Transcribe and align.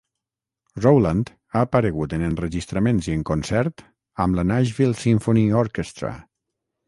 Rowland 0.83 1.27
ha 1.55 1.61
aparegut 1.65 2.15
en 2.17 2.23
enregistraments 2.29 3.09
i 3.11 3.13
en 3.17 3.21
concert 3.31 3.85
amb 4.25 4.39
la 4.39 4.47
Nashville 4.53 4.99
Symphony 5.03 5.45
Orchestra. 5.63 6.15